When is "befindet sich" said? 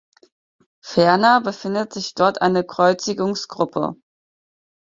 1.41-2.15